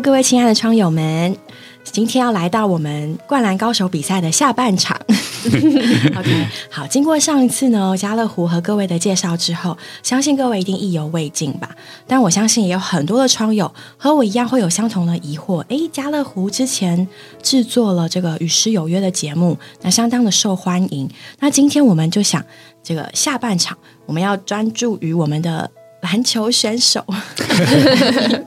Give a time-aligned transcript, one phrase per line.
[0.00, 1.36] 各位亲爱的窗友们，
[1.84, 4.98] 今天要来到我们灌篮高手比赛的下半场。
[6.16, 11.68] OK，好，经过上一次呢，家乐福和各位的介绍之后，相信各位一定意犹未尽吧？
[12.06, 15.62] 但我相信也有很多的窗友和我一样会有相同的疑惑。
[15.68, 17.06] 诶，家乐福之前
[17.42, 21.08] 制作了这个与诗有约的节目，那相当的受欢迎。
[21.40, 22.42] 那今天我们就想，
[22.82, 25.70] 这个下半场我们要专注于我们的。
[26.02, 27.04] 篮球选手，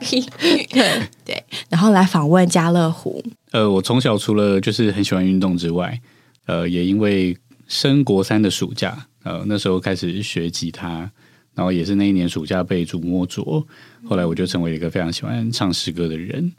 [1.25, 3.23] 对，然后来访问家乐福。
[3.52, 5.99] 呃，我从小除了就是很喜欢运动之外，
[6.45, 11.11] 呃，也因为升国三的暑假，呃，那时候开始学吉他，
[11.53, 13.66] 然后也是那一年暑假被主摸着，
[14.08, 16.52] 后来我就成为一个非常喜欢唱诗歌的人。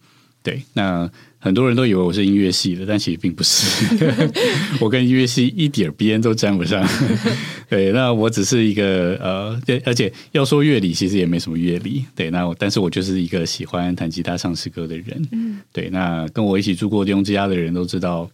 [0.43, 1.11] 对，那。
[1.45, 3.85] 很多人都以为我是音乐系的，但其实并不是。
[4.81, 6.83] 我跟音乐系一点边都沾不上。
[7.69, 12.03] 对，那我只是一个呃，而且要说乐理，其实也没什么乐理。
[12.17, 15.29] 对，那但是我就是一个喜欢弹吉他、唱诗歌的人。
[15.33, 18.27] 嗯，对，那跟我一起住过弟兄之家的人都知道，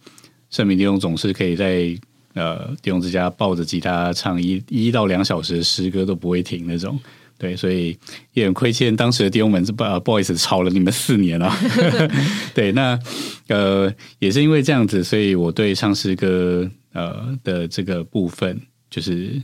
[0.49, 1.93] 盛明弟兄总是可以在
[2.33, 6.97] 呃弟兄之家抱着吉他唱一一到两小时的诗歌都不会停那种。
[7.41, 7.97] 对，所以
[8.33, 11.51] 也很亏欠当时的弟兄们，不不好意思吵了你们四年了。
[12.53, 12.99] 对，那
[13.47, 19.41] 呃也是因为这样子，所以我对唱诗歌呃的这个部分就是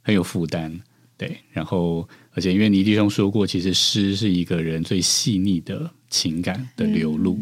[0.00, 0.80] 很有负担。
[1.18, 7.36] 对，然后而且因为倪弟兄说过，其实诗是一个人最细腻的情感的流露。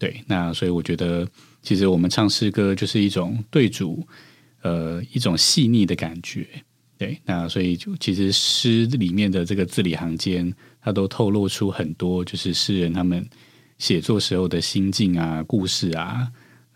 [0.00, 1.24] 对，那所以我觉得，
[1.62, 4.04] 其实我们唱诗歌就是一种对主
[4.62, 6.44] 呃一种细腻的感觉。
[7.04, 13.22] 对，那所以就其实诗里面的这个字里行间，它都透露出很多，就是诗人他们
[13.76, 16.26] 写作时候的心境啊、故事啊，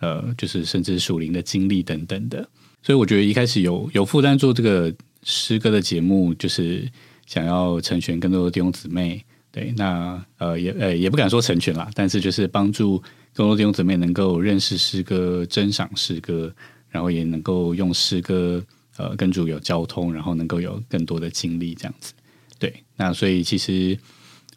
[0.00, 2.46] 呃，就是甚至属灵的经历等等的。
[2.82, 6.86] 所以我觉得一开始有有负担做这个诗歌的节目，就是
[7.24, 9.24] 想要成全更多的弟兄姊妹。
[9.50, 13.02] 对，那呃也呃也不敢说成全啦，但是就是帮助
[13.32, 16.54] 更多弟兄姊妹能够认识诗歌、珍赏诗歌，
[16.90, 18.62] 然后也能够用诗歌。
[18.98, 22.12] 呃，跟主有交通，然后能够有更多的精力，这样子。
[22.58, 23.96] 对，那所以其实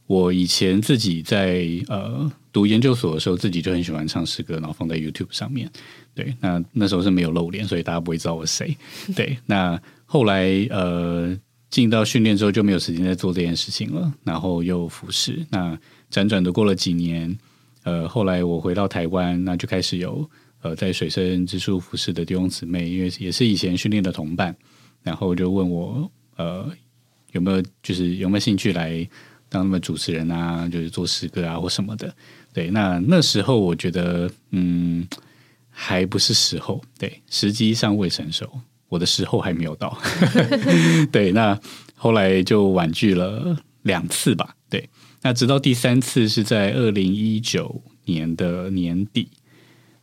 [0.08, 5.72] 我以前自己在呃读研究所的时候，自己就很喜欢唱诗歌，然后放在 YouTube 上面。
[6.16, 8.76] 对，那那时候是没有露脸，所以大家不会知道我谁。
[9.16, 15.46] 对，那后来呃进到训练之后，就没有时间再做这件事情了，然后又服侍。
[15.52, 15.78] 那
[16.12, 17.38] 辗转的过了几年，
[17.84, 20.30] 呃，后来我回到台湾，那就开始有。
[20.62, 24.56] 呃，在水深之处服侍的弟兄姊妹，因为也是以前训练的同伴，
[25.02, 26.72] 然后就问我，呃，
[27.32, 29.08] 有没有就是有没有兴趣来
[29.50, 32.16] 当他们主持人啊，就是做诗歌啊或什么的。
[32.54, 35.08] 对，那那时候我觉得，嗯，
[35.70, 38.48] 还不是时候，对，时机尚未成熟，
[38.88, 39.98] 我的时候还没有到。
[41.12, 41.60] 对，那
[41.96, 44.56] 后来就婉拒了两次吧。
[44.70, 44.88] 对，
[45.24, 49.28] 那直到第三次是在二零一九年的年底。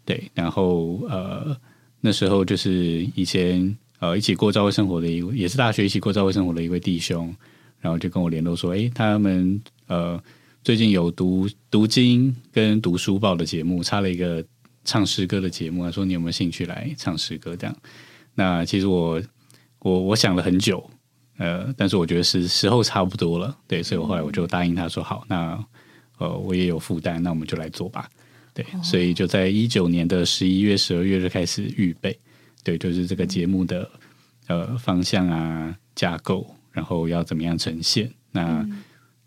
[0.09, 1.55] 对，然后呃，
[2.01, 7.31] 那时候就是以前呃一起过教会生活的一位，也是大学一起过教会生活的一位弟兄，
[7.79, 10.19] 然后就跟我联络说，哎，他们呃
[10.65, 14.43] 最近有读读经跟读书报的节目，插了一个
[14.83, 17.55] 唱诗歌的节目，他说你有没有兴趣来唱诗歌？
[17.55, 17.77] 这样，
[18.35, 19.21] 那其实我
[19.81, 20.83] 我我想了很久，
[21.37, 25.63] 呃，但是我觉得是时候差不多了，对，所以我后来我就答应他说好，那
[26.17, 28.09] 呃我也有负担，那我们就来做吧。
[28.59, 32.19] 对，所以就在一九年的十一月、十二月就开始预备。
[32.65, 33.89] 对，就是这个节目的
[34.49, 38.69] 呃方向啊、架构，然后要怎么样呈现，那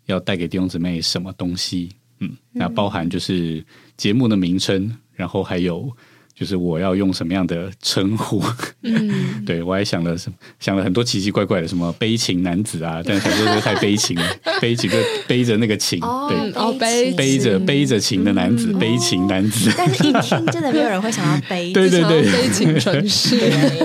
[0.04, 1.88] 要带给弟兄姊妹什么东西？
[2.18, 3.64] 嗯，那包含就是
[3.96, 5.90] 节目的名称，然后还有。
[6.34, 8.42] 就是我要用什么样的称呼？
[8.82, 14.96] 嗯， 对我还想了什想了很多奇奇怪怪的，什么悲情男子啊，但是想说这太悲情了， 悲情就
[15.26, 19.70] 背着那个情，对，哦背背着背着情的男子，悲情男子。
[19.76, 23.38] 但是一听真的没有人会想要背， 对对对，悲情城市，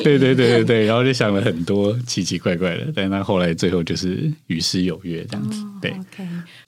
[0.03, 5.61] 对对对对对，然后就想了很多奇奇怪怪的，但他后来最后就是与世有约这样子。
[5.81, 5.93] 对，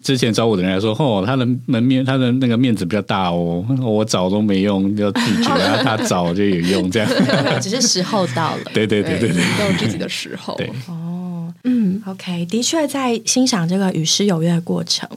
[0.02, 5.50] 之前找我的人来说，哦，他的门面，他的那个面子比较大哦，我找都没用，要拒绝。
[5.84, 7.10] 他找就有用，这样
[7.62, 8.72] 只是时候到了。
[8.74, 10.56] 对对对对对，都有自己的时候。
[10.56, 15.08] 对哦，嗯，OK，的确在欣赏这个与诗有约的过程，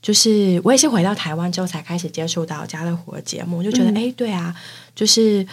[0.00, 4.54] 就是我也是回到台湾之后才开始接触到家乐福的节目，就觉得哎，对啊，
[4.94, 5.44] 就是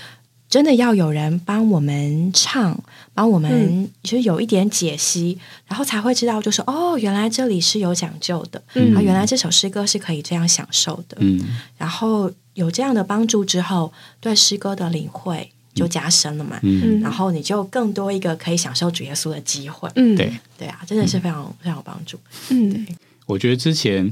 [0.48, 2.80] 真的要有人帮我们唱，
[3.16, 8.62] 帮我们其实有一点解析，然后才会知道，就是哦，原来这里是有讲究的，
[8.96, 11.42] 啊，原来这首诗歌是可以这样享受的，嗯，
[11.80, 12.32] 然后。
[12.56, 13.92] 有这样的帮助之后，
[14.22, 16.58] 对诗歌的领会就加深了嘛。
[16.64, 19.90] 嗯，然后你就更多一个可以享受主耶稣的机会。
[19.96, 22.18] 嗯，对，对啊，真的是非常非常有帮助。
[22.52, 22.88] 嗯，
[23.26, 24.10] 我觉得之前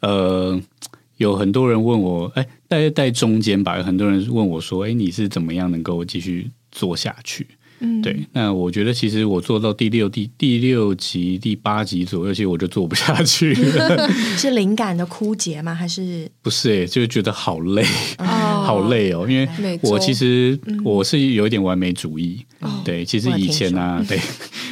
[0.00, 0.60] 呃
[1.16, 7.46] 有很多人问我，哎，在在中间吧，有很多人问我说，哎，你是怎么样能够继续做下去？
[7.80, 14.08] 嗯，对，那我觉得其实我做到第六、第第六集、第八集左右，其实我就做不下去了。
[14.36, 15.74] 是灵感的枯竭吗？
[15.74, 16.86] 还是不是、欸？
[16.86, 17.82] 就是觉得好累，
[18.18, 18.24] 哦
[18.64, 19.26] 好累哦。
[19.28, 22.44] 因为我其实我是有一点完美主义。
[22.60, 24.18] 哦对，其实以前啊，对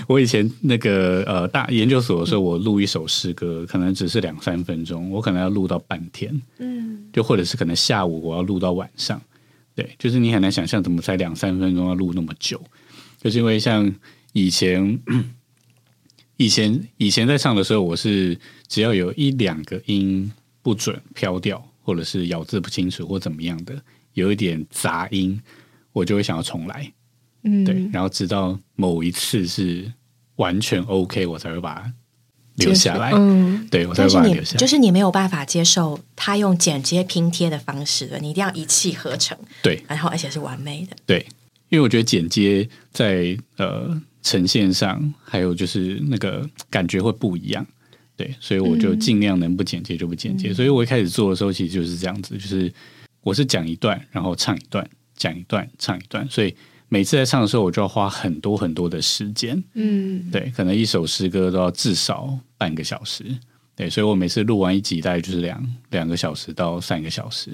[0.08, 6.40] 我以前那个呃大研究所的时候，我录一首诗歌，可能只是两三分钟，我可能要录到半天。
[6.58, 9.18] 嗯就或者是可能下午我要录到晚上，
[9.74, 12.60] 对，就是你很难想象怎么才两三分钟要录那么久，
[13.20, 13.92] 就是因为像
[14.32, 15.00] 以前，
[16.36, 20.30] 以前以前在唱的时候，我是只要有一两个音
[20.62, 23.80] 不准飘掉，或者是咬字不清楚或怎么样的，
[24.14, 25.40] 有一点杂音，
[25.92, 26.92] 我就会想要重来，
[27.42, 27.64] 嗯。
[27.64, 29.92] 对，然后直到某一次是
[30.36, 31.92] 完全 OK，我才会把它
[32.56, 39.82] 留下来，嗯，对我才会把它留下来，就是你没有办法接受他用剪接拼贴的方式的，你一定要一气呵成，对。
[39.88, 40.96] 然后而且是完美的。
[41.06, 41.26] 对，
[41.68, 47.66] 因为我觉得剪接在呃呈现上，还有就是那个感觉会不一样。
[48.16, 50.54] 对，所以我就尽量能不剪接就不剪接。
[50.54, 52.72] 所以我一开始做的时候，其实就是这样子，就是
[53.20, 56.26] 我是讲一段，然后唱一段，讲一段，唱一段。
[56.30, 56.54] 所以
[56.88, 59.62] 每次在唱的时候，我就要花很多很多的时间。
[59.74, 63.24] 嗯，对，可能一首诗歌都要至少半个小时。
[63.74, 67.50] 对，所以我每次录完一集，大概就是两两个小时到三个小时。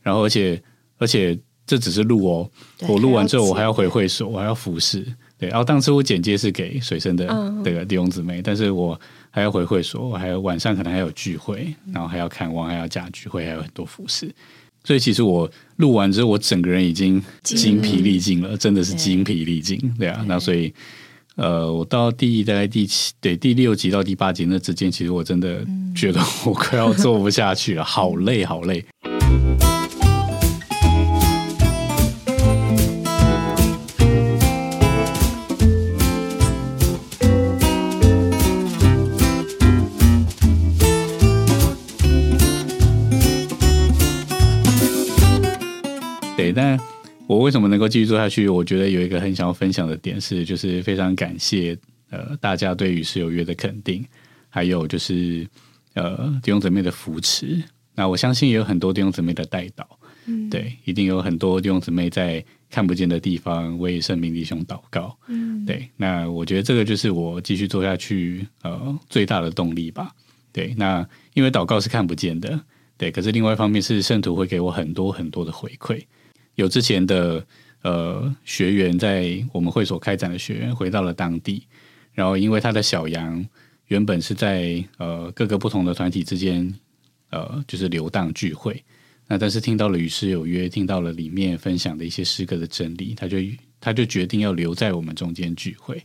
[0.00, 0.62] 然后，而且
[0.96, 2.50] 而且这只是录哦，
[2.88, 5.04] 我录完之后，我还要回会所，我还要服侍。
[5.38, 8.98] 对，然后当时我简介是给水生的嗯这个弟兄姊妹，但是我
[9.30, 14.34] 还要回会所，我还有晚上可能还有聚会，然后还要看望，还要家聚会，还有很多服饰。
[14.82, 19.78] 所以其实我录完之后，我整个人已经精疲力尽了，真的是精疲力尽。
[19.98, 20.72] 对啊，那所以
[21.34, 25.62] 呃，我到第大概第七对第六集到第八集那之间，其实我真的
[25.94, 28.82] 觉得我快要做不下去了，好累好累。
[46.56, 46.80] 但
[47.26, 48.48] 我为什么能够继续做下去？
[48.48, 51.76] 我觉得有一个很想要分享的点是，就是非常感谢
[52.10, 54.04] 呃大家对于室友约的肯定，
[54.48, 55.46] 还有就是
[55.94, 57.62] 呃弟兄姊妹的扶持。
[57.94, 65.88] 那我相信也有很多弟兄姊妹的带导，嗯，对，一定有很多弟兄姊妹在看不见的地方为圣明弟兄祷告，嗯，对。
[65.96, 70.10] 那我觉得这个就是我继续做下去呃最大的动力吧。
[70.52, 72.60] 对，那因为祷告是看不见的，
[72.96, 76.02] 对，可是另外一方面是圣徒会给我很多很多的回馈。
[76.56, 77.46] 有之前的
[77.82, 81.66] 呃学员在我们会所开展的学员回到了当地，
[82.12, 83.46] 然后因为他的小羊
[83.86, 86.74] 原本是在呃各个不同的团体之间
[87.30, 88.84] 呃就是流荡聚会，
[89.28, 93.38] 那但是听到了与诗有约，听到了里面分享的一些诗歌的真理，他就
[93.80, 96.02] 他就决定要留在我们中间聚会，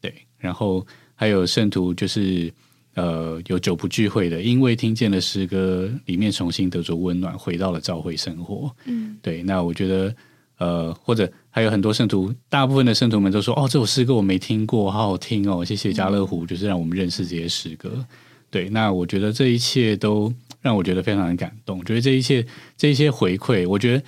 [0.00, 2.52] 对，然后还有圣徒就是。
[2.94, 8.70] 呃，有久不聚会的，因为听见了诗歌，里面重新得着温暖，回到了教会生活。
[8.84, 9.42] 嗯，对。
[9.42, 10.14] 那我觉得，
[10.58, 18.04] 呃，或者还有很多圣徒，大部分的圣徒们都说：“哦，这首诗歌我没听过，好好听哦！”谢谢家乐福，就是让我们认识这些诗歌。
[18.50, 20.30] 对，那我觉得这一切都
[20.60, 21.82] 让我觉得非常的感动。
[21.86, 22.44] 觉得这一切，
[22.76, 24.04] 这一些回馈，我觉得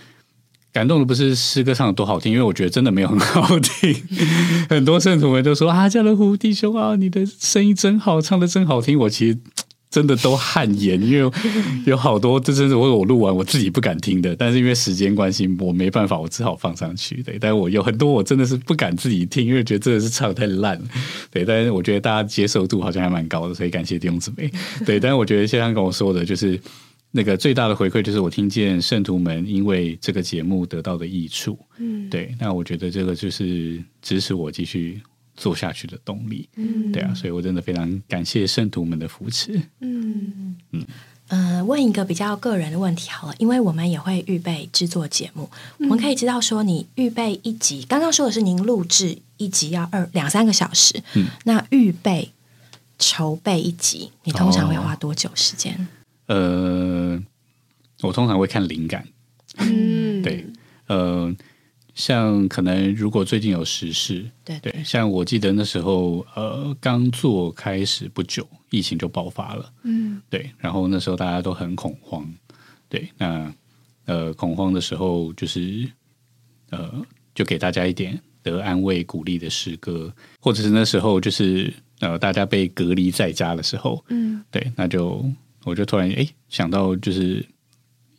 [0.74, 3.94] 感动的不是诗歌唱的多好听，因为我觉得真的没有很好听。
[4.68, 8.98] 很多圣徒们都说啊，家乐福弟兄啊，你的声音真好，唱的真好听。
[8.98, 9.38] 我其实
[9.88, 11.30] 真的都汗颜，因为
[11.86, 17.22] 有好多这真是我我录完我自己不敢听的，但是因为时间关系，我没办法，我只好放上去。
[17.22, 20.76] 对，但我有很多我真的是不敢自己听，因为觉得真的是唱得太烂。
[21.30, 24.50] 对，但是我觉得大家接受度好像还蛮高的，所以感谢弟兄姊妹。
[24.84, 26.60] 对，但是我觉得谢刚跟我说的就是。
[27.16, 35.00] 那个最大的回馈就是我听见圣徒们因为这个节目得到的益处，嗯，对，那我觉得这个就是支持我继续
[35.36, 40.56] 做下去的动力，嗯，对啊，所以我真的非常感谢圣徒们的扶持，嗯。
[40.72, 40.84] 嗯。
[41.28, 52.30] 呃，问一个比较个人的问题好了，因为我们也会预备制作节目，我们可以知道说，你预备一集，刚刚说的是您录制一集要二两三个小时，嗯，那预备
[52.98, 55.88] 筹备一集，你通常会花多久时间？
[56.26, 57.22] 呃，
[58.02, 59.06] 我通常会看灵感，
[59.58, 60.46] 嗯，对，
[60.86, 61.34] 呃，
[61.94, 72.26] 像可能如果最近有时事，对对，像我记得那时候呃刚做开始不久，疫情就爆发了，嗯，对，然后那时候大家都很恐慌，
[72.88, 73.52] 对，那
[74.06, 75.88] 呃恐慌的时候就是
[76.70, 76.90] 呃
[77.34, 85.24] 就给大家一点得安慰鼓励的诗歌，或者是那时候就是呃大家被隔离在家的时候，嗯，对，那就
[85.64, 87.44] 我就突然哎想到就是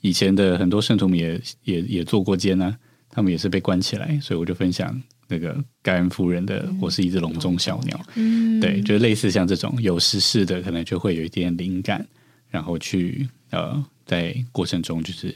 [0.02, 2.76] 以前的很多圣徒们也也也做过监呢、
[3.10, 12.06] 他们也是被关起来，所以我就分享那个盖恩夫人的《我是一只笼中小鸟》，嗯，对，就类似像这种有时事的，可能就会有一点灵感，
[12.50, 15.34] 然后去呃在过程中就是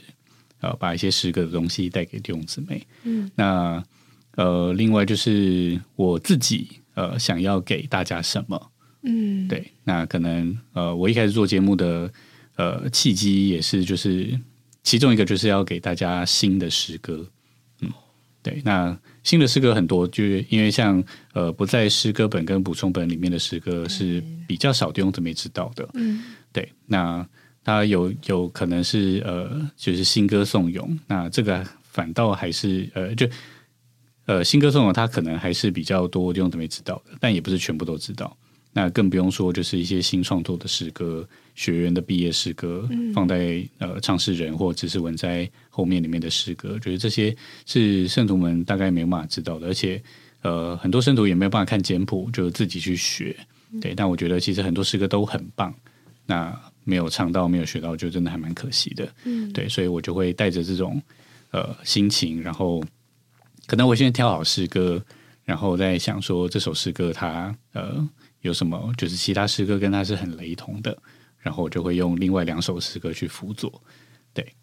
[0.60, 2.86] 呃把一些诗歌的东西带给弟兄姊妹。
[3.04, 3.82] 嗯，那
[4.36, 8.69] 呃另外就是我自己呃想要给大家什么。
[9.02, 12.12] 嗯，对，那可能呃，我一开始做节目的
[12.56, 14.38] 呃契机也是，就是
[14.82, 17.26] 其中一个就是要给大家新的诗歌，
[17.80, 17.90] 嗯，
[18.42, 21.02] 对，那新的诗歌很多，就是因为像
[21.32, 27.26] 呃不在诗歌本跟补充本里面的诗歌是比较少弟兄姊妹知道的，嗯，对，那
[27.64, 33.28] 它有有可能是呃就是新歌颂咏，那这个反倒还是呃就。
[34.26, 38.36] 呃，新歌颂咏他可能还是比较多弟兄姊妹知道的，但也不是全部都知道。
[38.72, 47.36] 那更不用说，就是一些新创作的诗歌、学员的毕业诗歌，放在呃唱诗人或者是文摘后面里面的诗歌，觉得这些
[47.66, 50.00] 是圣徒们大概没有办法知道的，而且
[50.42, 53.36] 呃很多圣徒也没有办法看简谱，就自己去学。
[53.80, 55.72] 对，但我觉得其实很多诗歌都很棒，
[56.26, 59.08] 那没有唱到、没有学到，就真的还蛮可惜的。
[59.24, 61.00] 嗯，对，所以我就会带着这种
[61.50, 62.82] 呃心情，然后
[63.66, 65.00] 可能我现在挑好诗歌，
[65.44, 68.08] 然后再想说这首诗歌它呃
[68.42, 70.96] 有什么，就是其他诗歌跟它是很雷同的，
[71.40, 73.70] 然后我就会用另外两首诗歌去辅佐。
[74.32, 74.54] 对，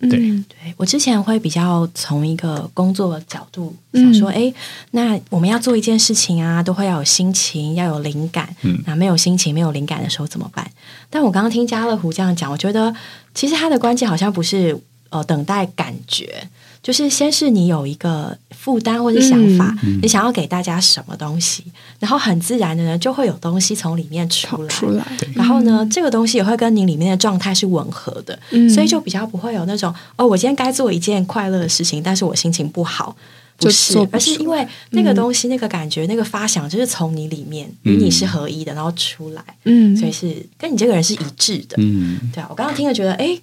[0.00, 0.44] 对，对
[0.76, 4.52] 我之前会比较从一个工作的角度想说，哎、
[4.92, 8.54] 那我们要做一件事情啊，都会要有心情，要有灵感。
[8.62, 10.70] 嗯那没有心情、没有灵感的时候怎么办？
[11.10, 12.94] 但我刚刚听家乐福这样讲，我觉得
[13.34, 14.78] 其实他的关键好像不是
[15.10, 16.48] 呃等待感觉，
[16.86, 21.64] 就是先是你有一个负担或者想法，嗯你想要给大家什么东西，
[21.98, 24.68] 然后很自然的呢，就会有东西从里面出来。
[24.68, 28.70] 出来，然后呢，这个东西也会跟你里面的状态是吻合的，嗯。
[28.70, 33.16] 所以就比较不会有那种哦，我今天该做一件快乐的事情，但是我心情不好，
[33.56, 41.74] 不就是而是因为那个东西、那个感觉、那个发想，就是从你里面嗯与你是合一的，然后出来，嗯，所以是跟你这个人是一致的。
[41.78, 43.36] 嗯，对啊，我刚刚听了觉得哎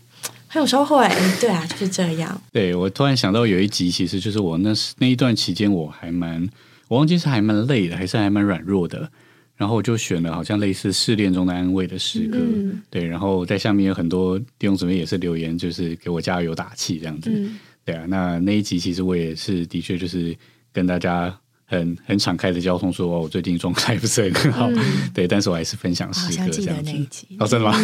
[0.53, 2.41] 很有收获哎，嗯对啊，就是这样。
[2.53, 6.47] 对我突然想到有一集，其实就是我那时那一段期间，我还蛮
[6.87, 9.09] 我忘记是还蛮累的，还是还蛮软弱的。
[9.55, 17.31] 然后我就选了好像类似试炼中的安慰的诗歌，嗯对，然后在下面有很多弟兄姊妹也是留言，就是给我加油打气这样子。
[17.33, 20.33] 嗯对啊，那那一集其实我也是的确就是
[20.71, 24.69] 跟大家很很敞开的交通说，哦，我最近状态不是很好，
[25.13, 26.93] 对，但是我还是分享诗歌这样子。
[27.39, 27.75] 哦，真的吗？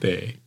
[0.00, 0.36] 对，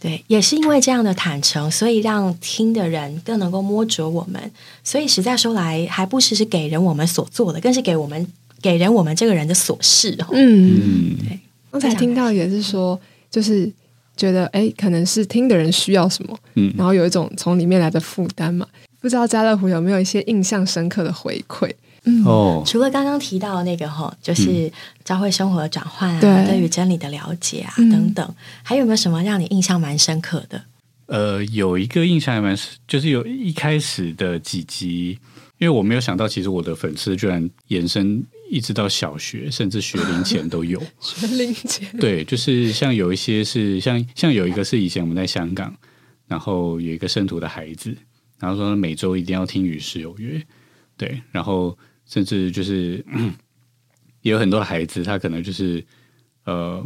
[0.00, 4.50] 对，也是因为这样的坦诚，所以让听的人更能够摸着我们。
[4.84, 8.26] 所以实在说来，还不只是给人我们所做的，更是给我们
[8.62, 10.28] 给人我们这个人的琐事哦。
[10.32, 11.40] 嗯，对，
[11.72, 12.98] 刚才听到也是说，
[13.30, 13.68] 就是
[14.16, 18.66] 觉得哎，可能是听的人需要什么，嗯然后有一种从里面来的负担嘛。
[19.00, 21.70] 不知道家乐福有没有一些印象深刻的回馈？
[22.08, 24.72] 嗯，哦，除了刚刚提到的那个哈，就是
[25.04, 26.46] 教会生活的转换啊，对。
[26.48, 27.90] 对于真理的了解啊、嗯。
[27.90, 30.62] 等等，还有没有什么让你印象蛮深刻的？
[31.06, 35.18] 呃，有一个印象还蛮，就是有一开始的几集，
[35.58, 40.82] 因为我没有想到，其实我的粉丝居然延伸一直到小学，甚至学龄前都有。
[41.00, 45.74] 学龄前，对，就是像有一些是像像有一个是以前我们在香港，
[46.26, 47.96] 然后有一个圣徒的孩子，
[48.38, 50.42] 然后说每周一定要听与世有约，
[50.98, 51.76] 对，然后
[52.08, 53.04] 甚至就是
[54.22, 55.84] 也有很多孩子，他可能就是
[56.44, 56.84] 呃，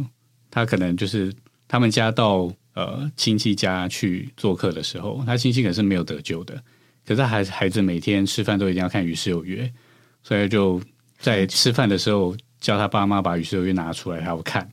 [0.51, 1.33] 他可能就是
[1.67, 6.61] 他们家到呃亲戚家去做客的时候，他亲戚可是没有得救的，
[7.05, 9.73] 可是孩孩子每天吃饭都一定要看与世有约，
[10.21, 10.79] 所以就
[11.17, 14.69] 在吃饭的时候叫他爸妈把与世有约拿出来，他要看。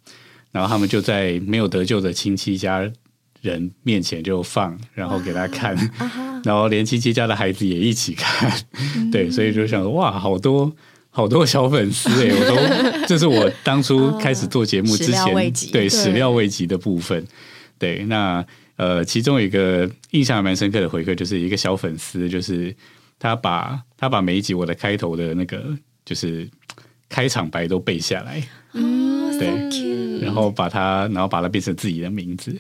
[0.53, 2.91] 然后他们就在没有得救的亲戚家
[3.41, 5.77] 人面前就放，然后给他看，
[6.45, 8.53] 然后连亲戚家的孩子也一起看，
[9.11, 10.71] 对，所以就想说哇，好多
[11.11, 15.89] 好多小粉丝哎， 我都这是我当初开始做节目之前对对。
[15.89, 17.27] 始料未及的部分，
[17.79, 18.45] 对，那
[18.77, 22.75] 呃，其中有一个印象还蛮深刻的回馈，就是一个小粉丝，就是
[23.19, 26.49] 他把他把每一集我的开头的那个就是
[27.09, 28.43] 开场白都背下来，
[28.73, 32.55] 嗯对然后把它，然后把它变成自己的名字，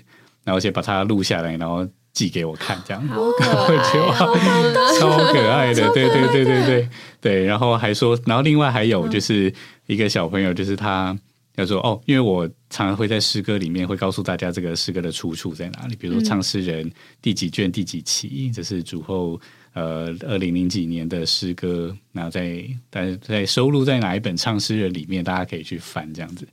[0.44, 3.08] 然后而且把它录下来，然后寄给我看，这样。
[3.08, 6.88] 好 可我爱 超可爱的，对对对对对
[7.20, 7.44] 对。
[7.44, 9.52] 然后还说，然后另外还有就是
[9.86, 11.16] 一个小朋友，就是他
[11.56, 19.40] 要说哦，因为我常常会在诗歌里面会告诉大家这个诗歌的出处在哪里，比如说唱诗人第几卷第几期，这是主后
[19.74, 26.48] 呃二零零几年的诗歌，然后在在在收录在哪一本唱诗人里面，大家可以去翻这样子。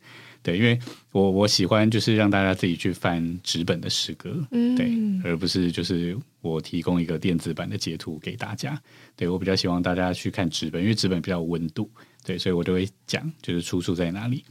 [0.47, 0.79] 对，因为
[1.11, 4.33] 我我喜欢就是让大家自己去翻纸本的诗歌，
[4.77, 4.89] 对，
[5.25, 8.81] 而不是就是我提供一个电子版的截图给大家。
[9.17, 11.91] 对我比较希望大家去看纸本，因为纸本比较有温度，
[12.23, 14.41] 对，所以我就会讲就是出处在哪里。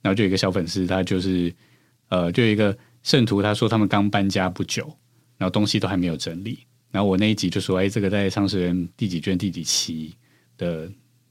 [0.00, 1.52] 然后就有一个小粉丝，他就是
[2.08, 4.96] 呃，就有一个圣徒，他说他们刚搬家不久，
[5.38, 6.60] 然后东西都还没有整理。
[6.92, 10.14] 然后我那一集就说，哎，这个在创始人第几卷第几期
[10.56, 10.88] 的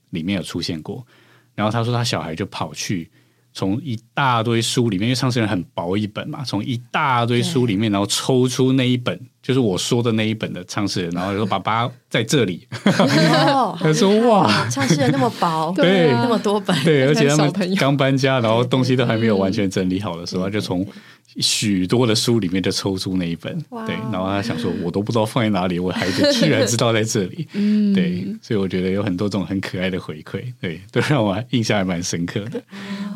[0.09, 1.07] 里面有出现过。
[1.55, 3.09] 然后他说他小孩就跑去。
[3.53, 20.85] 从一大堆书里面，因为《创始人》很薄一本嘛，从一大堆书里面，然后抽出那一本，就是我说的那一本的《创始人》，然后说：“爸爸在这里。” 他说：“哇，《创始人》那么薄， 对，那么多本，对，而且他们 刚搬家，然后东西都还没有完全整理好的时候，他就从。”
[21.37, 27.47] 许多的书里面就抽出那一本，对，然后他想说，我都不知道放在哪里，我孩子居然知道在这里，
[27.95, 32.61] 对，所以我觉得有很多种很可爱的回馈，对，都让我印象还蛮深刻的，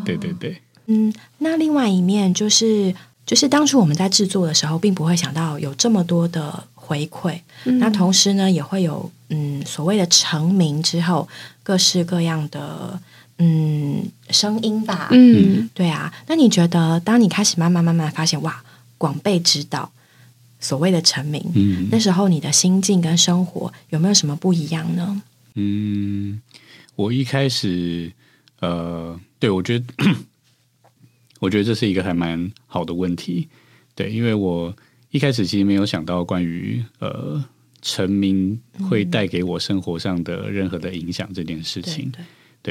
[0.05, 0.55] 对对对。
[0.87, 2.93] 嗯，那另外一面就是，
[3.25, 11.27] 就是当初我们在制作的时候，并不会想到有这么多的回馈，那同时呢，也会有嗯所谓的成名之后
[11.63, 12.99] 各式各样的。
[13.37, 14.01] 嗯，
[14.35, 16.13] 声音吧，嗯，对啊。
[16.27, 18.61] 那你觉得，当你开始慢慢慢慢发现，哇，
[18.97, 19.91] 广被指导，
[20.59, 25.21] 所谓的成名，嗯，那时候你的心境跟生活有没有什么不一样呢？
[25.55, 26.41] 嗯，
[26.95, 28.11] 我一开始，
[28.59, 29.85] 呃，对我觉得，
[31.39, 33.47] 我觉得这是一个还蛮好的问题，
[33.95, 34.75] 对，因为我
[35.11, 37.41] 一开始其实没有想到关于呃
[37.81, 42.11] 成名会带给我生活上的任何的影响这件事情。
[42.11, 42.21] 对，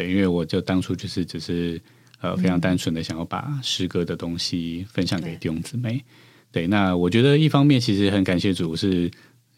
[0.02, 1.80] 因为我就当初就是只是
[2.20, 6.02] 呃非常单纯的想要把诗歌的东西分享给弟兄姊妹。
[6.50, 9.10] 对，那我觉得一方面其实很感谢主是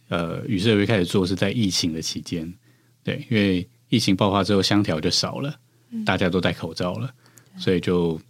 [0.09, 2.53] 呃，与社会开始做是在疫情的期间。
[3.03, 5.55] 对，因为疫情爆发之后，香条就少了，
[6.05, 7.13] 大家都戴口罩了，
[7.57, 8.21] 所以就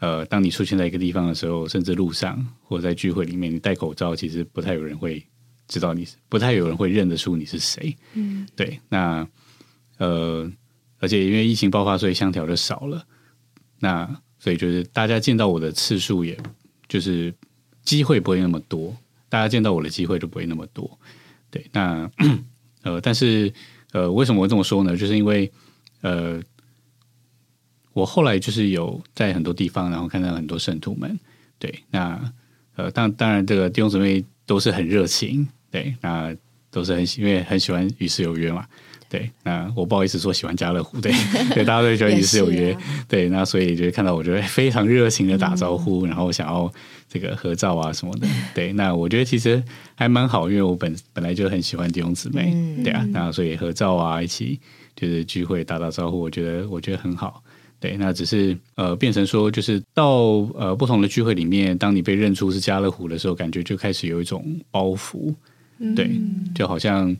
[0.00, 5.24] 呃，当你出现在一个地方的时候，甚至路上或者在聚会里面，你戴口罩，其实不太有人会
[5.68, 7.96] 知道你，不太有人会认得出你是谁。
[8.14, 9.26] 嗯，对，那
[9.98, 10.50] 呃。
[10.98, 13.04] 而且因为疫情爆发，所以香条就少了。
[13.80, 16.38] 那所以就是大家见到我的次数，也
[16.88, 17.34] 就是
[17.82, 18.96] 机会不会那么多。
[19.28, 20.98] 大家见到我的机会就不会那么多。
[21.50, 22.10] 对，那
[22.82, 23.52] 呃，但是
[23.92, 24.96] 呃，为什么会这么说呢？
[24.96, 25.50] 就是因为
[26.02, 26.40] 呃，
[27.92, 31.18] 我后来就是有在很多地方，然后看到很多圣徒们。
[31.58, 32.32] 对，那
[32.76, 35.46] 呃，当当然这个弟兄姊妹都是很热情。
[35.70, 36.34] 对，那
[36.70, 38.66] 都是很因为很喜欢与世有约嘛。
[39.14, 41.12] 对，那我不好意思说喜欢家乐福，对，
[41.54, 46.68] 对，大家都喜欢与世有约，对，那所以就看到我觉得非常热情的打招呼，然后想要
[47.08, 49.62] 这个合照啊什么的，对，那我觉得其实
[49.94, 54.58] 还蛮好，因为我本本来就很喜欢弟兄姊妹，对啊，那所以合照啊，一起
[54.96, 57.40] 就是聚会打打招呼，我觉得我觉得很好，
[57.78, 60.08] 对，那只是呃变成说就是到
[60.58, 65.32] 呃不同的聚会里面，当你被认出是家乐福的时候，感觉就开始有一种包袱，
[65.94, 66.10] 对，
[66.52, 67.16] 就好像。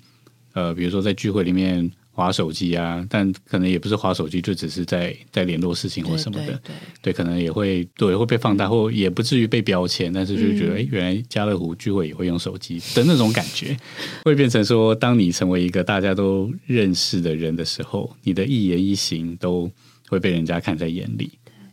[0.54, 6.60] 呃，比如说在聚会里面划手机啊，但可能也不是划手机，就只是在在联络事情或什么的，
[7.02, 13.76] 对，可能也会对会被放大，或也不至于被标签，但是就觉得，哎，原来家乐福聚会也会用手机的那种感觉，
[14.24, 19.68] 会变成说，当你成为一个大家都认识的人的时候，你的一言一行都
[20.08, 21.32] 会被人家看在眼里。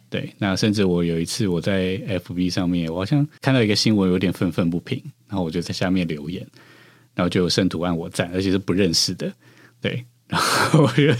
[0.09, 6.45] 对，那甚至我有一次我在 FB 上面，我好像看到一个新闻，有点愤愤不平，然后我就在下面留言。
[7.15, 9.33] 然后就有圣徒按我赞，而且是不认识的，
[9.81, 10.05] 对。
[10.31, 11.13] 然后我就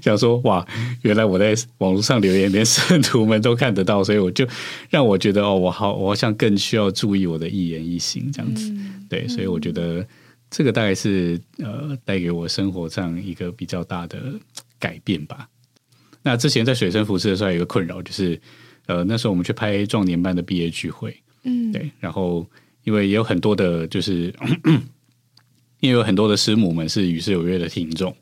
[0.00, 0.66] 想说，哇，
[1.02, 4.48] 原来我在网络上留言，连圣徒们都看得到，所以我就
[4.88, 8.72] 让我觉得，哦，我好，我好像更需要注意我的一言一行这样子。
[9.06, 10.02] 对，所以我觉得
[10.48, 14.18] 这个大概是呃，带给我生活上一个比较大的
[14.78, 15.46] 改变吧。
[16.22, 18.40] 那之前在水深服饰的时候，有一个困扰就是，
[18.86, 22.46] 呃，那时候我们去拍壮年班的毕业聚会，嗯，对，然后
[22.84, 24.32] 因为也有很多的，就是。
[25.80, 28.14] 因为有很多的师母们是与世有约的听众，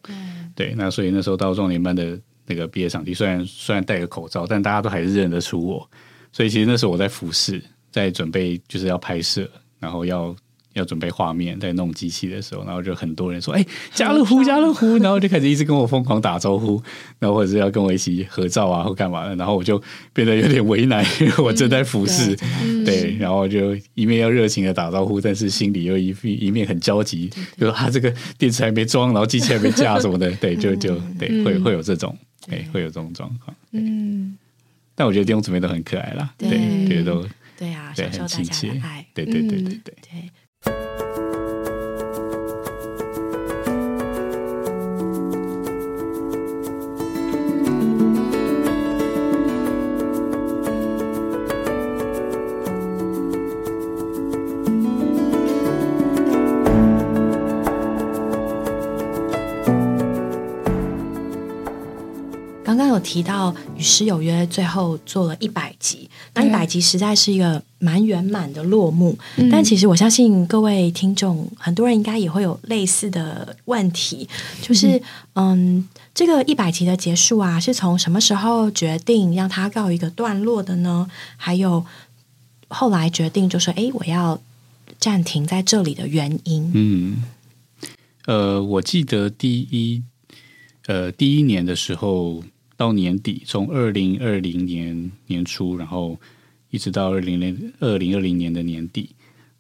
[0.55, 5.91] 对，那所以那时候到壮年班的那个毕业场地，虽然虽然戴个口罩，但大家都还是认得出我，
[6.33, 10.35] 所以其实那时候我在服侍，在准备就是要拍摄，然后要。
[10.77, 16.83] 要准备画面，在弄机器的时候，然后就很多人说：“哎，家乐福，家乐福！” 然后就开始一直跟我疯狂打招呼，
[17.19, 19.35] 然后或者是要跟我一起合照啊，或干嘛的。
[19.37, 22.37] 然后我就变得有点为难，因 为我正在服侍，
[22.85, 32.17] 对，然后就一面要热情的打招呼，但是心里又一一面很焦急，就说啊这个电池还没装，然后机器还没架什么的， 对，就就对，会会有这种，
[32.49, 33.57] 哎，会有这种状况。
[33.73, 34.37] 嗯，
[34.95, 36.49] 但我觉得弟兄姊妹都很可爱啦，对，
[36.87, 37.27] 觉得都
[37.59, 38.69] 对啊，对，很亲切，
[39.15, 39.95] 对对对对对。
[40.13, 40.21] 刚
[62.97, 69.17] 有提到《与诗有约》最后做了一百集，那一百集实在是一个蛮圆满的落幕。
[69.51, 74.27] 但其实我相信各位听众，很多人应该也会有类似的问题，
[74.63, 75.01] 就是
[75.35, 81.09] 嗯，这个一百集的结束啊，是从什么时候决定让它告一个段落的呢？
[81.37, 81.85] 还有
[82.69, 84.41] 后来决定就说，哎，我要
[84.99, 86.73] 暂停在这里的原因？
[86.75, 87.23] 嗯，
[88.25, 90.03] 呃，我记得第一
[90.87, 92.43] 呃第一年的时候。
[92.77, 96.19] 到年底，从二零二零年年初，然后
[96.71, 99.11] 一直到二零零二零二零年的年底，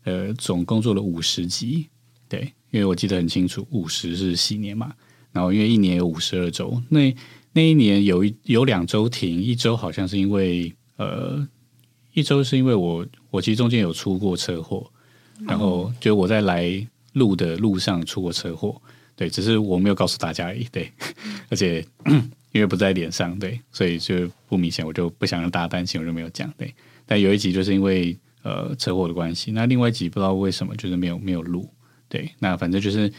[0.05, 1.87] 呃，总共做了五十集。
[2.29, 4.93] 对，因为我记得很清楚，五十是喜年嘛。
[5.33, 7.15] 然后因为一年有五十二周，那
[7.53, 11.47] 那一年有一有两周停，一周好像是因为呃，
[12.13, 14.91] 一周是因为我我其实中间有出过车祸，
[15.47, 18.81] 然后就我在来路的路上出过车祸。
[19.17, 20.65] 对，只是我没有告诉大家而已。
[20.71, 20.93] 对，
[21.51, 21.85] 而且。
[22.53, 26.51] 因为不在脸上，对，所以就不明显，我就不想让大家担心，我就没有讲。
[26.57, 26.75] 对，
[27.05, 31.69] 但有一集就是因为呃车祸的关系，那另外一集不知道为什么就是没有没有录。
[32.09, 33.13] 对，那反正就是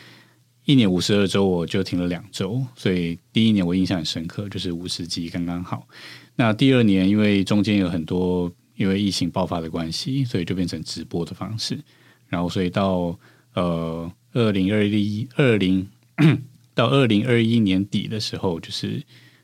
[0.66, 5.88] 一年五十二周，我就停了两周，所以第一年我印象很深刻，就是五十集刚刚好。
[6.36, 11.80] 那第二年因为中间有很多因为疫情爆发的关系，所以就变成直播的方式，
[12.28, 13.16] 然后所以到
[13.54, 15.88] 呃二零二一二零
[16.74, 19.04] 到二零二一年底的时候，就是。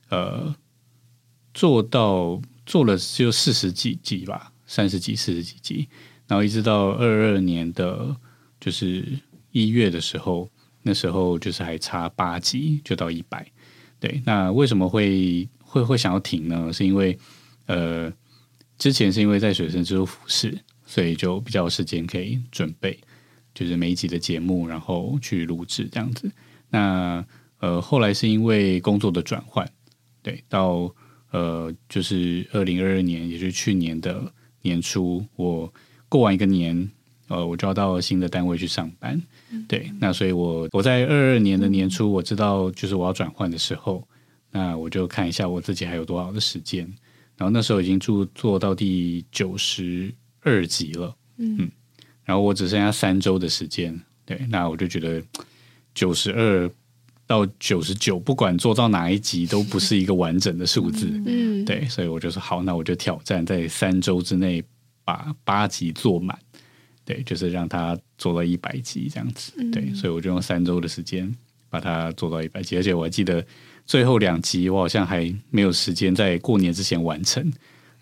[0.10, 0.56] 呃，
[1.56, 5.88] 做到做了就四十几集吧，三十几、四十几集，
[6.28, 8.16] 然后一直到二二年的，
[8.60, 9.04] 就是
[9.52, 10.48] 一月的时候，
[10.84, 13.52] 那时候就是还差八集就到一百。
[14.00, 16.72] 对，那为什么会会会想要停呢？
[16.72, 17.18] 是因为
[17.66, 18.14] 呃，
[18.78, 23.00] 之前是因为在水深之处服侍，所以就比较有时间可以准备，
[23.54, 26.32] 就是每一集的节目，然后去录制这样子。
[26.70, 27.26] 那
[27.60, 29.70] 呃，后来是因为工作的转换。
[30.22, 30.94] 对，到
[31.32, 35.74] 呃，就是二零二二年，也就是去年的年初，我
[36.08, 36.90] 过完一个年，
[37.28, 39.22] 呃，我就要到新的单位去上班。
[39.68, 44.08] 对，那所以，我我在二二年的年初，我知道就是我要转换的时候，
[44.52, 46.86] 那我就看一下我自己还有多少的时间。
[47.36, 51.70] 然后那时候已经做做到第九十二集了，嗯，
[52.24, 54.00] 然后我只剩下三周的时间。
[54.26, 55.22] 对，那我就觉得
[55.94, 56.70] 九十二。
[57.26, 61.10] 到九十九，不管做到哪一集，都不是一个完整的数字。
[61.26, 64.62] 嗯，对，所以我就说好，那我就挑战在三周之内
[65.06, 66.38] 把八集做满。
[67.06, 69.54] 对，就是让他做到一百集这样子。
[69.72, 71.34] 对，所以我就用三周的时间
[71.70, 73.44] 把它做到一百集，而且我还记得
[73.86, 77.42] 最后两集我好像还没有时间在过年之前完成，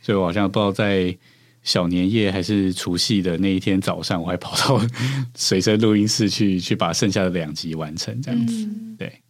[0.02, 1.16] 所以我好像不知道在。
[1.64, 4.84] 小年夜还是除夕的那一天早上，我还跑到
[5.36, 8.68] 随身录音室去，去把剩下的两集完成，这样子。
[8.98, 9.22] 对，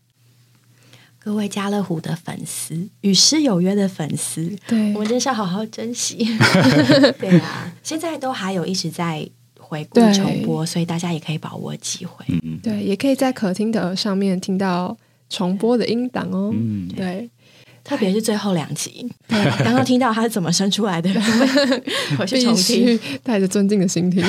[1.20, 6.17] 各位家乐虎的粉丝，与诗有约的粉丝，对我们真是要好好珍惜。
[7.20, 9.28] 对啊，现在都还有一直在
[9.60, 12.26] 回顾重播，所以大家也可以把握机会。
[12.44, 14.98] 嗯，对，也可以在可听的上面听到
[15.30, 16.52] 重播的音档哦。
[16.54, 17.30] 嗯，对。
[17.84, 21.10] 特别是最后两集，刚刚听到他是怎么生出来的，
[22.20, 24.24] 我去重听，带着尊敬的心听。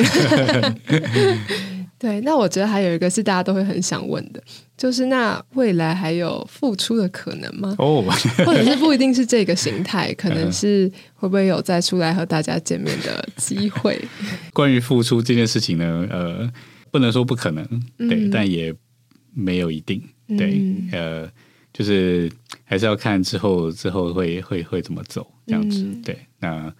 [1.98, 4.42] 对，那我觉得还有一个是大家都会很想问的，
[4.76, 7.76] 就是那未来还有复出的可能吗？
[7.78, 8.02] 哦，
[8.44, 14.00] 或者是不一定是这个形态， 可能是会不会有再出来和大家见面的机会？
[14.52, 16.50] 关于复出这件事情呢，呃，
[16.90, 17.64] 不能说不可能，
[17.98, 18.74] 对，但也
[19.32, 20.02] 没有一定，
[20.36, 20.60] 对，
[20.90, 21.28] 呃。
[21.74, 22.30] 就是
[22.72, 26.16] 还是要看之后之后会会会怎么走这样子，对。
[26.38, 26.72] 那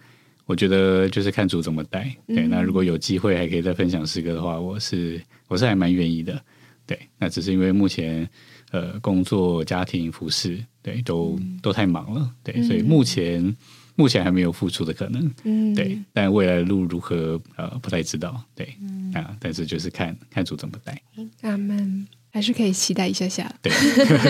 [0.47, 2.47] 我觉得就是看主怎么带，对。
[2.47, 6.43] 那如果有机会还可以再分享诗歌的话，我是我是还蛮愿意的，
[6.87, 6.99] 对。
[7.19, 8.27] 那只是因为目前
[8.71, 13.55] 呃工作、家庭、服饰，对，都都太忙了，对，所以目前
[13.93, 15.95] 目前还没有付出的可能，嗯，对。
[16.11, 18.75] 但未来的路如何呃不太知道，对
[19.13, 19.37] 啊。
[19.39, 20.99] 但是就是看看主怎么带，
[21.43, 22.07] 阿门。
[22.35, 23.53] 还是可以期待一下下。
[23.61, 23.71] 对，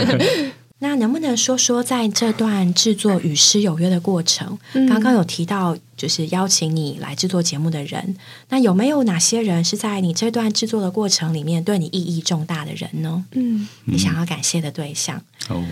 [0.83, 4.59] 那能不能说说在这段制作《与诗有约》的过程？
[4.73, 8.17] 刚刚有提到，就是邀请你来制作节目的人，
[8.49, 13.25] 那有没有哪些人是在你这段制作的过程里面对你意义重大的人呢？
[13.31, 15.23] 嗯，你想要感谢的对象？
[15.47, 15.65] 哦，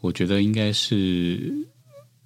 [0.00, 1.52] 我觉得应该是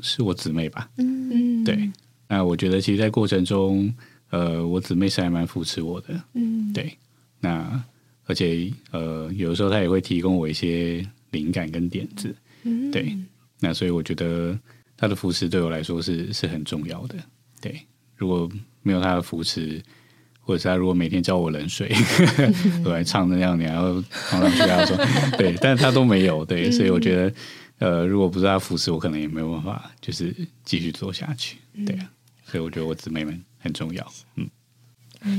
[0.01, 0.91] 是我姊妹吧。
[0.99, 1.91] 嗯，对。
[2.29, 3.91] 那我觉得，其实，在过程中，
[4.29, 6.23] 呃，我姊妹是还蛮扶持我的。
[6.35, 6.95] 嗯，对。
[7.41, 7.83] 那
[8.27, 12.35] 而且呃，有的时候他也会提供我一些灵感跟点子，
[12.93, 13.17] 对。
[13.61, 14.59] 那所以我觉得
[14.97, 17.17] 他的扶持对我来说是是很重要的。
[17.61, 17.81] 对，
[18.17, 18.51] 如果
[18.83, 19.83] 没有他的扶持，
[20.41, 21.91] 或者是他如果每天浇我冷水，
[22.85, 24.97] 我来唱那样，你还要唱上去跟他说，
[25.39, 27.35] 对，但是他都没有，对，所以我觉得
[27.79, 30.35] 呃，如果不是他扶持，我可能也没有办法，就是
[30.65, 31.57] 继续做下去。
[31.87, 32.11] 对啊，
[32.45, 34.13] 所以我觉得我姊妹们很重要。
[34.37, 34.47] 嗯，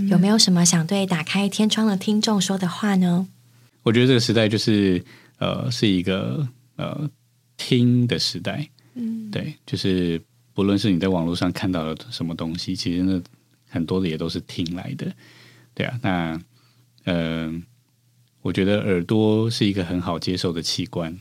[0.09, 3.27] 有没有什么想对打开天窗的听众说的话呢？
[3.83, 5.03] 我觉得这个时代就是
[5.37, 7.09] 呃，是一个呃
[7.57, 8.67] 听的时代。
[8.95, 10.21] 嗯，对，就是
[10.53, 13.21] 不论是你在网络上看到了什么东西，其实那
[13.69, 15.13] 很多的也都是听来的。
[15.73, 16.41] 对啊，那
[17.03, 17.61] 嗯，
[18.41, 21.15] 我觉得耳朵是一个很好接受的器官。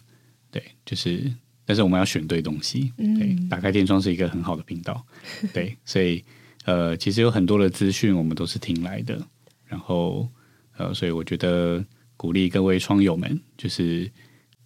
[0.51, 1.31] 对，就是，
[1.65, 2.93] 但是我们要选对东西。
[2.97, 5.05] 对，打开天窗是一个很好的频道。
[5.53, 6.25] 对，所以
[6.65, 9.21] 呃，其实有很多的资讯我们都是听来的。
[9.67, 10.29] 然后
[10.77, 11.85] 呃，所以我觉得
[12.17, 14.11] 鼓励各位创友们，就是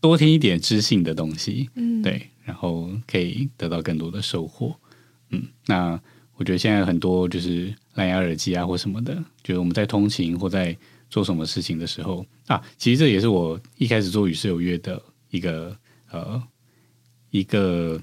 [0.00, 1.68] 多听一点知性的东西。
[1.74, 4.74] 嗯，对，然后可以得到更多的收获。
[5.30, 6.00] 嗯，那
[6.36, 10.76] 我觉得现在很多就是蓝牙耳机啊或什么的，就是我们在通勤或在
[11.10, 15.02] 做什么事情的时候啊，其实这也是我一开始做与世有约的。
[15.30, 15.76] 一个
[16.10, 16.42] 呃，
[17.28, 18.00] 一个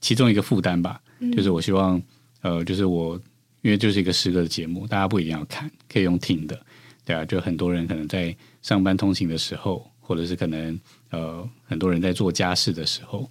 [0.00, 0.98] 其中一个负担吧，
[1.34, 2.02] 就是我希望
[2.46, 3.20] 呃，就是我
[3.62, 6.56] 因为就是一个诗歌的节目，大家不一定要看，可以用听的，
[7.04, 10.78] 对啊，就很多人可能在上班通勤的时候，或者是可能
[11.10, 13.28] 呃，很多人在做家事的时候，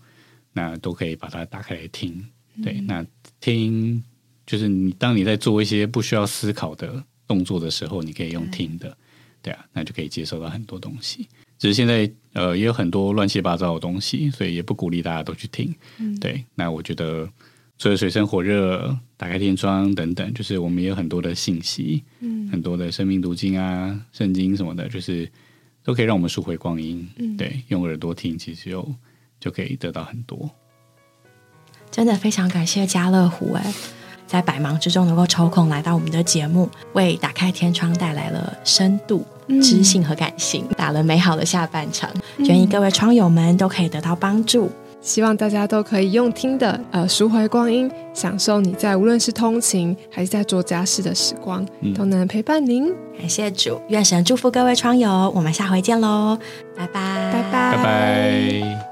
[0.51, 2.21] 那都可以把它打开来听。
[2.61, 3.05] 对，那
[3.39, 4.03] 听
[4.45, 8.97] 就是你当你在做一些不需要思考的动作的时候，你可以用听的，
[9.41, 11.25] 对啊，那就可以接收到很多东西。
[11.57, 15.73] 只是现在，呃，也有很多乱七八糟的东西，所以也不鼓励大家都去听。
[16.19, 17.29] 对，那我觉得
[17.77, 25.29] 除了水深火热、打开天窗等等，就是我们也有很多的信息，嗯，很多的生命读经啊、圣经什么的，就是
[25.83, 27.07] 都可以让我们赎回光阴。
[27.37, 28.95] 对，用耳朵听，其实就
[29.39, 30.49] 就可以得到很多。
[31.91, 33.73] 真的非常感谢家乐福哎。
[34.27, 39.23] 在百忙之中能够抽空来到我们的节目，为打开天窗带来了深度、
[39.61, 42.09] 知性和感性，打了美好的下半场。
[42.39, 44.71] 愿意各位窗友们都可以得到帮助，
[45.05, 51.63] 希望大家都可以用听的，呃，赎回光阴，享受你在无论是通勤还是在做家事的时光，
[51.95, 52.91] 都能陪伴您。
[53.15, 56.37] 感谢主，愿神祝福各位窗友，我们下回见喽，
[56.75, 58.84] 拜拜，拜拜，拜拜。